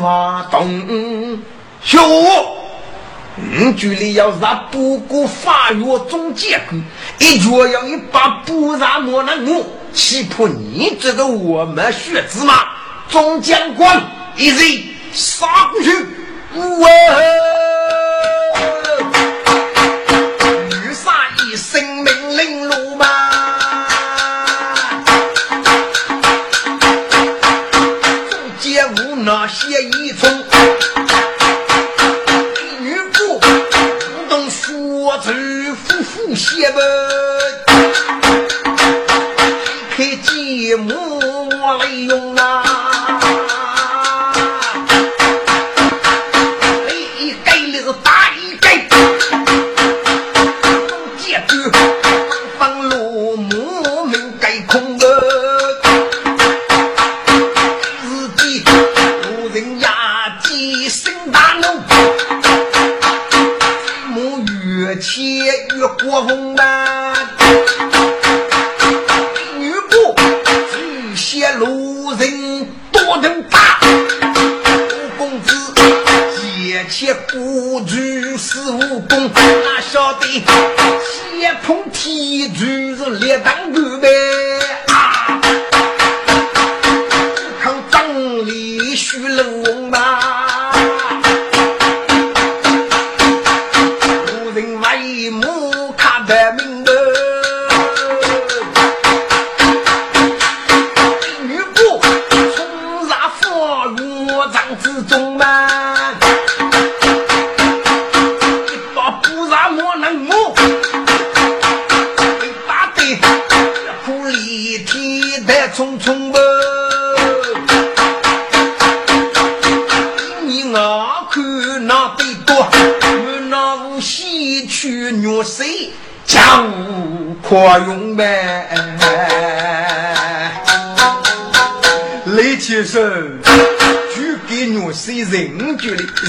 [0.00, 1.38] 发动。
[1.82, 6.58] 小五，距离要让不过法院总监，
[7.18, 9.66] 一脚要一把不让莫能我。
[9.92, 12.54] 岂不你这个我们学子吗？
[13.08, 14.02] 总将官
[14.36, 14.58] 一人
[15.12, 15.92] 杀过去，
[16.54, 16.88] 哇！
[20.70, 21.12] 欲杀
[21.44, 23.06] 一生命令路吗？
[28.30, 29.79] 总监无那些
[36.60, 37.10] 妇写不。
[40.76, 42.49] 莫来用啊！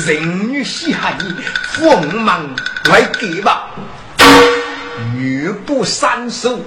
[0.05, 1.15] 人女稀罕，
[1.73, 2.49] 锋芒
[2.89, 3.69] 来给吧。
[5.15, 6.59] 女不三手，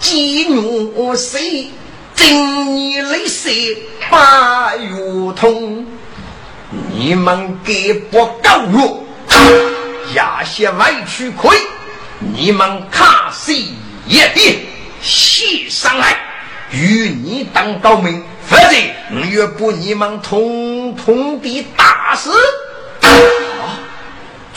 [0.00, 1.70] 鸡虐谁？
[2.14, 3.78] 今年泪水
[4.10, 4.90] 八月
[5.36, 5.86] 痛，
[6.92, 9.04] 你们给不够我，
[10.14, 11.56] 压些委屈亏，
[12.18, 13.74] 你们卡西
[14.06, 14.66] 也得
[15.00, 16.16] 写上来，
[16.70, 18.76] 与你当高明，否则
[19.12, 22.30] 我越不你们统统的打死。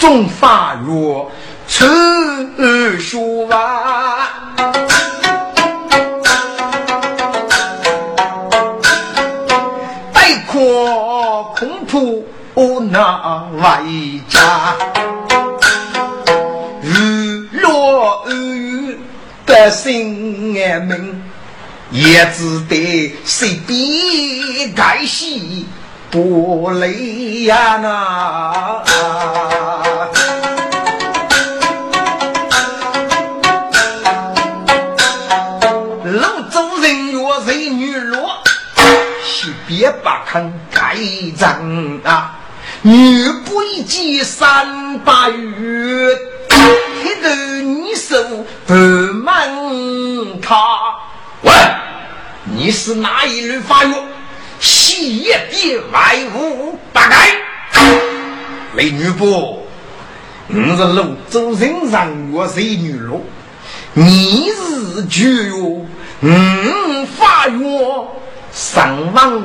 [0.06, 1.32] 众法若
[1.68, 4.30] 此书啊。
[10.58, 12.24] 我恐怖
[12.92, 13.84] 那外
[14.30, 14.74] 家，
[16.82, 18.98] 日落雨
[19.46, 21.22] 得心爱命，
[21.92, 25.66] 也只得随便改戏
[26.10, 28.82] 不累呀那。
[39.78, 40.96] 别把坑盖
[41.36, 42.40] 脏啊！
[42.82, 46.18] 女不一计三八月，
[47.04, 47.30] 黑头
[47.62, 48.16] 你手
[48.66, 49.50] 不满
[50.42, 50.56] 他。
[51.42, 51.52] 喂，
[52.46, 53.94] 你是哪一路发育？
[54.62, 57.28] 西也比外无八改。
[58.74, 59.68] 美女不，
[60.48, 63.22] 我是泸州人上我是女罗，
[63.94, 65.86] 你是绝哟，
[66.22, 67.62] 嗯，发育。
[68.56, 69.44] 上王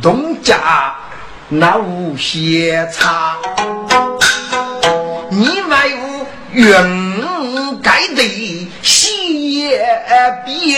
[0.00, 0.94] 东家
[1.48, 3.36] 那无邪差，
[5.30, 9.84] 你外无原该的谢
[10.46, 10.76] 笔，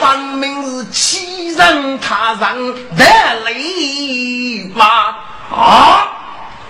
[0.00, 3.04] 分明是欺人他人的
[3.44, 4.84] 雷吗？
[5.48, 6.08] 啊！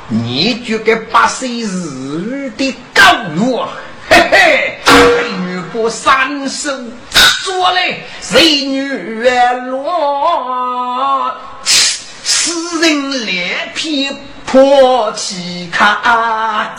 [0.08, 3.02] 你就该八岁日的狗
[3.36, 3.66] 肉，
[4.10, 4.78] 嘿嘿，
[5.66, 6.70] 女不三手。
[7.10, 8.88] 说嘞，谁女
[9.66, 14.10] 罗，此人脸皮
[14.44, 16.76] 破气看。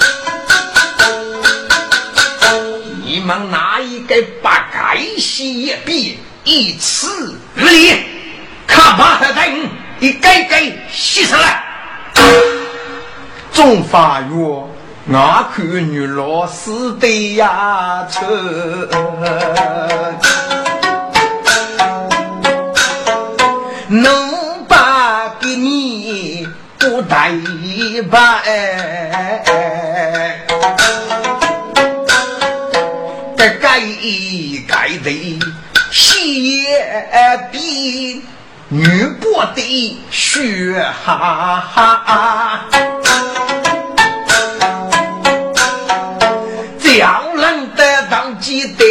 [3.03, 8.03] 你们哪一个把该洗笔一次离？
[8.65, 9.69] 看把他等
[9.99, 11.63] 一该该洗出来。
[13.53, 14.29] 中法院，
[15.09, 18.19] 我看女老师的牙齿，
[23.87, 26.45] 能把给你
[26.77, 29.41] 不打一哎，
[33.37, 35.39] 得改一改的
[35.89, 36.19] 血
[37.49, 38.21] 比
[38.67, 40.85] 女不得血。
[41.05, 42.03] 哈哈
[48.75, 48.85] 得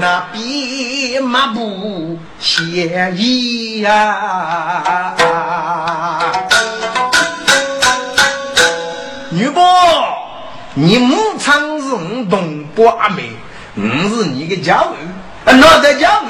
[0.00, 2.18] 那笔马不？
[2.40, 5.14] 谢意呀，
[9.30, 9.62] 女伯，
[10.74, 13.30] 你母亲是我东伯阿妹，
[13.76, 14.94] 我是你的家务，
[15.44, 16.26] 那在家务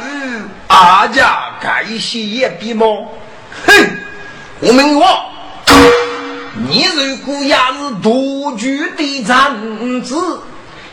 [0.68, 2.86] 阿家该写也笔吗？
[3.66, 3.72] 哼，
[4.60, 5.04] 我问我，
[6.68, 10.14] 你如果也是独居的长子，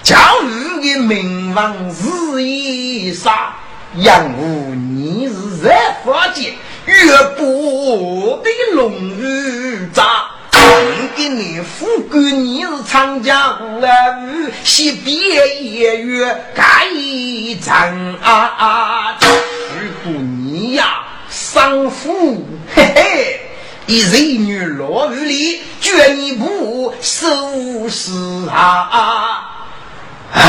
[0.04, 3.56] 家务的名望是一啥？
[3.98, 6.54] 养无你是在发间，
[6.86, 6.96] 越
[7.38, 10.04] 不的龙鱼渣。
[10.54, 16.26] 我给你富贵，你是长江五五，西边也越
[16.56, 16.88] 盖
[17.62, 19.20] 章啊啊！
[19.22, 23.42] 如果你呀丧父，嘿嘿，
[23.88, 28.12] 一人女落雨里，绝你不收拾
[28.50, 29.61] 啊啊！
[30.34, 30.40] 唉。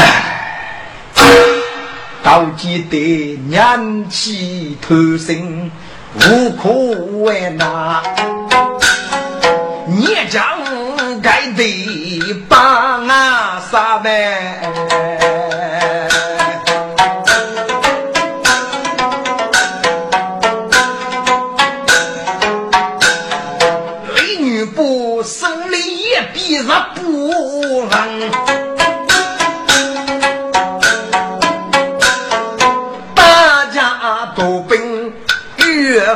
[2.22, 5.70] 到记得年纪偷生
[6.14, 6.70] 无可
[7.24, 8.02] 为那，
[9.86, 10.42] 你将
[11.20, 14.60] 该得帮啊啥呗？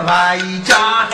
[0.07, 1.09] 外家，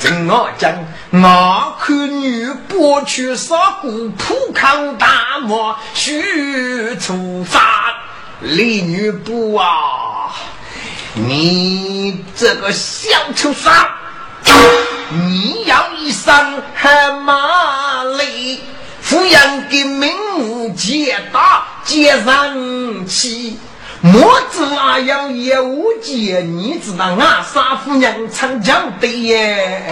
[0.00, 0.72] 听我讲，
[1.12, 7.60] 我看女伯去杀古铺康大漠，许出杀
[8.40, 10.32] 李女伯啊！
[11.12, 13.70] 你这个小畜生，
[15.10, 18.58] 你要一生还马累，
[19.04, 23.58] 抚养的名皆大皆人气。
[24.06, 29.82] 莫知那样也无解，你知道俺傻夫娘常讲的耶。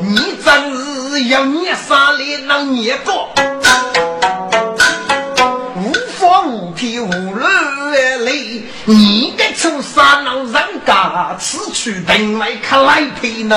[0.00, 3.12] 你真是要捏啥里能捏着，
[5.76, 13.56] 无法无天无泪泪，你个臭傻能人家此去等来看来陪呢？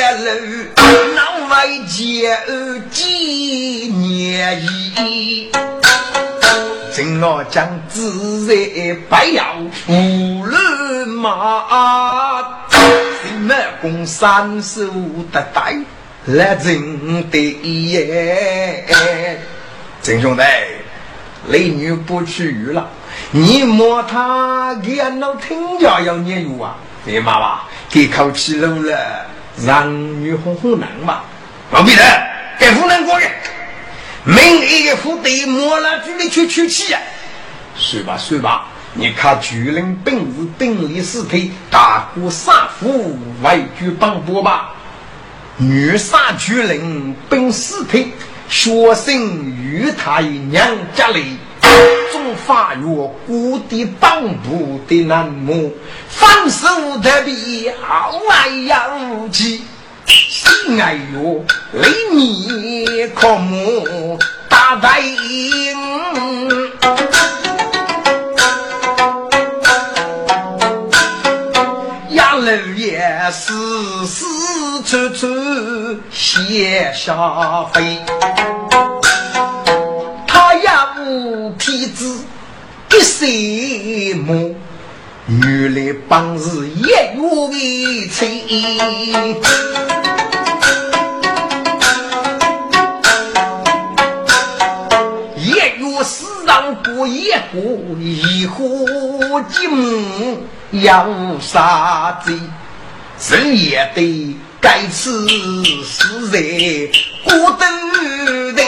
[0.00, 2.38] 人楼，难为结
[2.90, 5.52] 几年意。
[6.90, 9.44] 今我将自在白腰
[9.86, 12.42] 无乱马，
[13.22, 15.76] 新马公三十五的带
[16.24, 17.38] 来真的
[17.92, 19.38] 耶！
[20.02, 20.42] 郑兄弟，
[21.48, 22.88] 雷女不去了，
[23.30, 26.74] 你摸他给俺老听家要念有啊？
[27.06, 29.26] 哎妈妈，给口气路了，
[29.64, 31.20] 让女哄哄男嘛？
[31.70, 32.02] 老彼得，
[32.58, 33.30] 给湖南过来。
[34.24, 37.00] 明一个副队摸了距离去取气啊！
[37.76, 44.74] 睡吧算吧，你看巨人本日顶礼四腿，大鼓杀虎外举帮波吧。
[45.56, 48.12] 女杀巨人本四腿，
[48.48, 51.38] 学生与他娘家里，
[52.30, 52.84] 中发月
[53.26, 55.68] 古的帮部的男模，
[56.08, 56.68] 反手
[57.02, 59.64] 特别好爱呀无忌。
[60.80, 64.16] 哎哟，为你可莫
[64.48, 65.76] 大白鹰，
[72.10, 73.02] 呀楼也
[73.32, 73.52] 是
[74.84, 75.26] 处处
[76.12, 77.98] 写下飞，
[81.10, 82.20] 也无皮子
[82.92, 84.54] 一岁木。
[85.26, 88.44] 原来本是一月为妻，
[95.36, 97.60] 一月四上过一过，
[98.00, 98.86] 一户
[99.50, 100.38] 金
[100.82, 102.32] 要杀贼，
[103.30, 105.10] 人也得该吃
[105.84, 106.90] 死人
[107.24, 107.68] 孤灯
[108.54, 108.62] 台。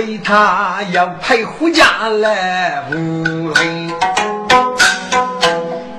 [0.00, 3.90] 小飞他要陪回家来无人，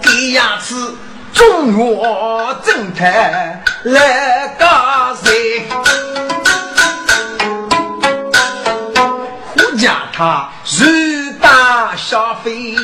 [0.01, 0.95] 第二次
[1.31, 4.65] 中药正太来高
[5.21, 5.31] 山，
[9.53, 10.49] 回家他
[10.79, 12.75] 如打小飞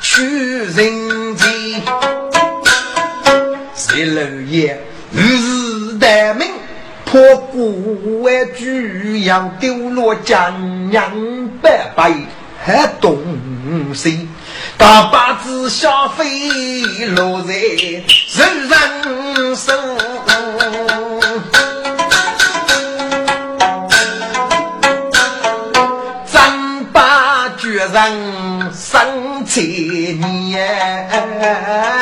[0.00, 1.82] 去人间，
[3.74, 6.51] 谁老爷如是待命。
[7.12, 11.12] 破鼓为举要丢落江洋
[11.60, 12.10] 百百
[12.64, 13.18] 还东
[13.94, 14.26] 西，
[14.78, 16.24] 大把子消费
[17.14, 18.00] 落在人
[18.66, 19.74] 人手，
[26.24, 27.92] 咱把巨人
[28.72, 32.01] 生千年。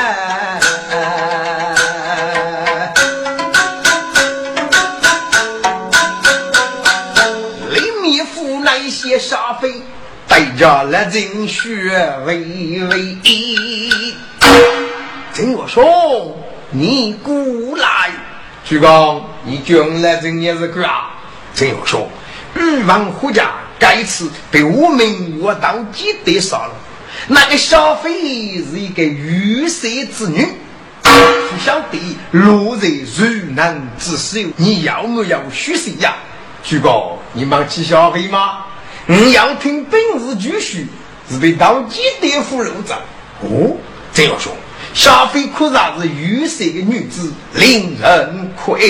[10.58, 12.36] 着那人血微
[12.88, 13.16] 微，
[15.34, 16.36] 听我说，
[16.70, 17.34] 你过
[17.76, 18.10] 来，
[18.64, 21.10] 徐刚，你将来这也是个啊？
[21.54, 22.08] 听我说，
[22.54, 26.72] 欲望回家，该次被我们我到几得杀了。
[27.28, 30.46] 那个小飞是一个玉色之女，
[31.02, 31.98] 不晓得
[32.32, 36.14] 落在如难之手，你要没有虚实呀？
[36.62, 38.66] 徐刚，你忘记小飞吗？
[39.06, 40.86] 你要听本日句序，
[41.30, 42.94] 是被当街对付肉着。
[43.42, 43.76] 哦，
[44.12, 44.52] 这样说，
[44.94, 48.80] 小飞可然是玉色的女子，令人可爱。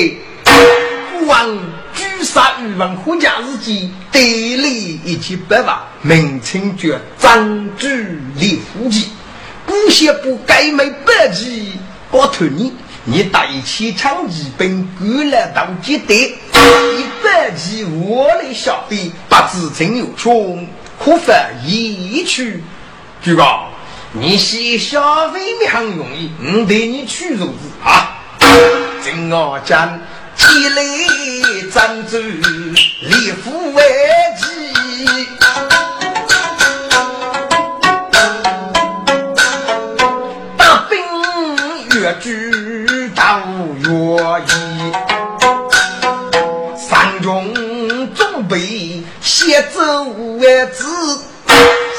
[0.44, 1.58] 父王
[1.94, 4.20] 举杀欲望回家日记，得
[4.56, 6.88] 理一千百万，名称叫
[7.18, 9.08] 张举立夫妻，
[9.66, 11.72] 不写不该没百计，
[12.10, 12.72] 我托你。
[13.12, 20.64] 你带起枪骑兵过来当接待，一百骑我来消费，不知真有穷，
[20.96, 21.32] 可否
[21.66, 22.62] 一去？
[23.20, 23.66] 举高，
[24.12, 28.16] 你写小费没很容易，我带你去如子啊！
[29.02, 29.98] 今我将
[30.36, 30.82] 积累
[31.72, 33.82] 珍珠，立富为
[49.60, 50.86] 写奏万字，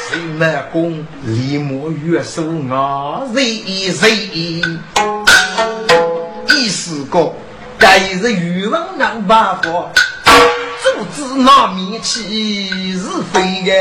[0.08, 4.80] 谁满弓立马月手啊，人人
[6.48, 7.32] 意思个，
[7.78, 9.62] 该是欲望难办法，
[10.82, 13.72] 阻止那面起是非个。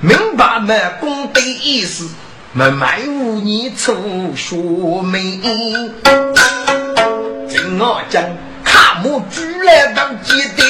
[0.00, 2.08] 明白满功的意思，
[2.56, 3.92] 没埋无你出
[4.36, 5.42] 说明。
[7.48, 8.22] 听我讲，
[8.62, 10.64] 卡木举来当接待，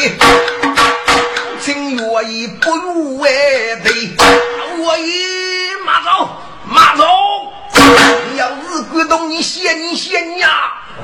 [1.61, 3.28] 情愿意不如外
[3.85, 4.16] 地，
[4.78, 6.30] 我一马走，
[6.66, 7.05] 马走！
[8.32, 10.49] 你要是感动，你谢你谢你呀！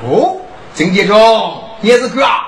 [0.03, 0.41] 哦，
[0.73, 2.47] 郑杰忠，你是哥啊？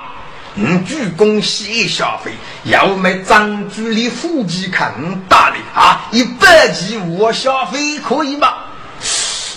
[0.56, 2.32] 嗯，鞠躬谢小费，
[2.66, 4.94] 要买张局里夫妻看
[5.28, 6.06] 大的啊！
[6.12, 8.54] 一百几我消费可以吗？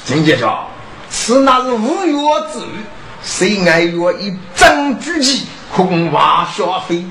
[0.07, 0.51] 郑杰忠，
[1.11, 2.15] 此那是五月
[2.51, 2.85] 之日，
[3.23, 7.05] 谁爱约一张举旗，空话消费，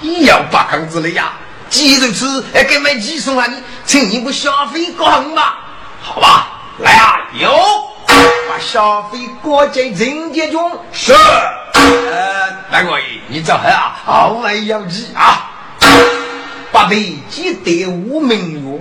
[0.00, 1.34] 一要八杠子的呀！
[1.68, 3.56] 既如此，还给买几送啊你，
[3.86, 5.58] 请你不消费高兴吧？
[6.02, 7.48] 好吧，来啊，有
[8.48, 11.12] 把消费过在人间中是。
[11.12, 12.98] 呃，大哥
[13.28, 15.50] 你走啊，好来要急啊！
[16.72, 18.80] 八辈记得无名月，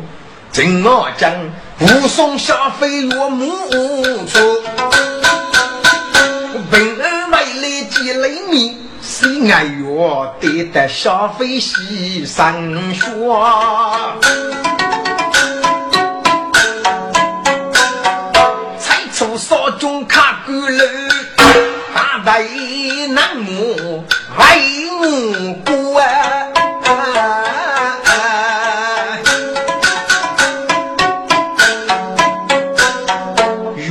[0.51, 1.31] 正我讲
[1.79, 3.47] 武松消费若木
[4.27, 4.39] 出，
[6.69, 8.77] 本儿买来几雷米。
[9.01, 10.33] 谁爱哟？
[10.39, 13.47] 得得小飞西山说，
[24.39, 24.43] 为
[24.99, 26.03] 木姑啊！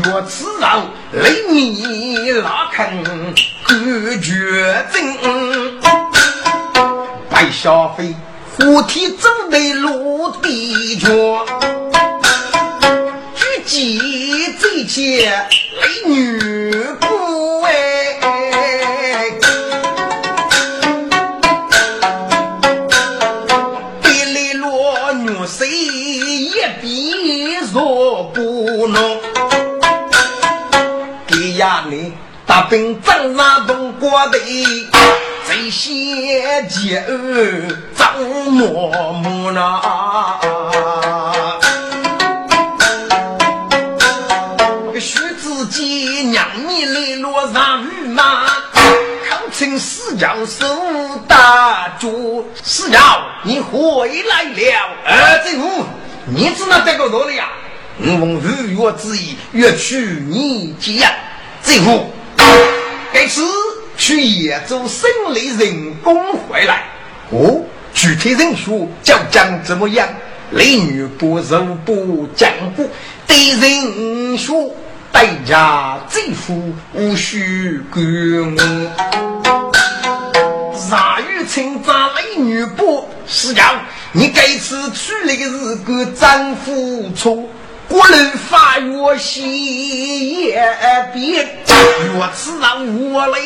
[0.02, 0.66] 若此肉
[1.12, 2.78] 雷米拉坑。
[4.20, 4.98] 决定，
[7.30, 8.14] 白小飞，
[8.56, 11.08] 虎体走的路地脚，
[13.34, 14.00] 举鸡
[14.54, 15.30] 贼切
[15.80, 16.70] 雷女
[17.00, 17.72] 不哎，
[32.58, 34.38] 大兵张那东国的
[35.46, 38.12] 贼先接儿张
[38.50, 38.90] 嬷
[39.22, 39.80] 嬷呐，
[44.98, 45.84] 徐子杰
[46.24, 48.46] 娘你来落上雨马，
[49.30, 50.66] 考称四将手
[51.28, 53.00] 大主，四将
[53.44, 54.60] 你回来了，
[55.06, 55.56] 儿子，
[56.26, 57.50] 你只能得个多了呀？
[57.98, 61.08] 我奉日月之意，约取你见，
[61.62, 62.12] 这夫。
[63.12, 63.42] 这次
[63.96, 66.84] 去野州生理人工回来，
[67.30, 70.08] 哦，具体人数就将怎么样？
[70.52, 72.88] 雷女不肉不讲不，
[73.26, 74.74] 对人说
[75.12, 78.02] 代价最付无需管
[78.56, 78.62] 我。
[80.74, 83.06] 啥雨称赞雷女不？
[83.26, 83.78] 是讲
[84.12, 87.46] 你这次去那个是个丈夫错。
[87.88, 90.62] 国人发月喜也
[91.14, 93.38] 别，月此让我来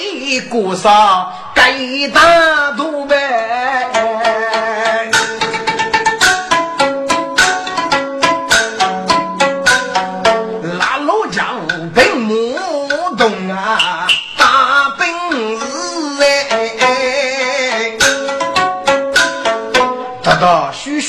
[0.51, 1.73] 过上该
[2.13, 3.17] 大度呗。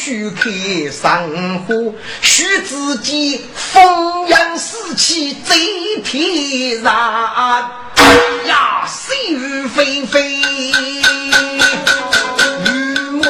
[0.06, 0.52] 须开
[0.92, 1.30] 山
[1.60, 5.56] 河，须自己风扬四起贼
[6.04, 6.94] 天然
[8.46, 10.20] 呀，细雨霏霏，
[12.66, 13.24] 雨蒙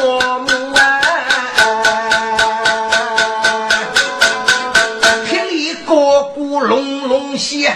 [0.45, 0.99] 蒙啊，
[5.29, 7.71] 霹雳高鼓隆隆响，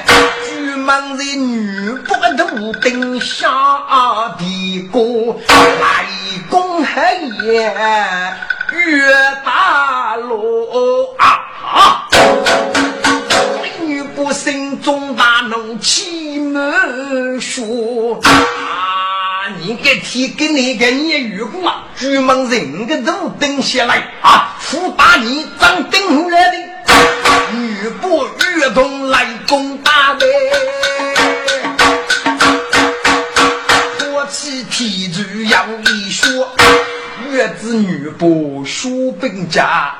[0.49, 3.47] 举满在女不头顶下
[4.39, 5.37] 的歌，
[5.79, 6.07] 来
[6.57, 7.71] 攻黑夜。
[8.71, 9.13] 岳
[9.45, 12.07] 大罗啊！
[13.79, 19.47] 女不心中大怒，气满说啊！
[19.59, 21.83] 你个天给你个你遇过啊？
[21.95, 24.55] 专门人个都顶下来啊！
[24.59, 26.57] 福大你长顶来的，
[27.53, 28.25] 女不
[28.57, 30.25] 越动来攻打的，
[34.11, 35.96] 我起天主要一。
[37.31, 39.93] 月子女不书本家，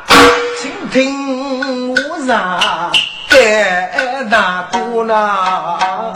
[0.60, 2.92] 请听我上
[3.30, 6.16] 该大姑娘。